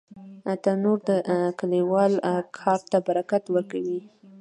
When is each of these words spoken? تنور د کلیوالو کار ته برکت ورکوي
تنور 0.63 0.99
د 1.07 1.09
کلیوالو 1.59 2.19
کار 2.59 2.79
ته 2.89 2.97
برکت 3.07 3.43
ورکوي 3.55 3.99